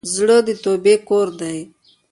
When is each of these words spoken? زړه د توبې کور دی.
زړه 0.15 0.37
د 0.47 0.49
توبې 0.63 0.95
کور 1.07 1.27
دی. 1.39 1.57